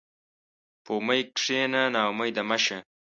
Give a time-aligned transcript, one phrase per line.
[0.83, 2.77] په امید کښېنه، ناامیده مه شه.